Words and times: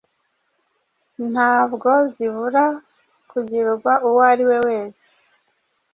ntabwo 1.33 1.89
zibura 2.13 2.65
kugirwa 3.29 3.91
uwo 4.07 4.21
ariwe 4.31 4.57
wese 4.67 5.07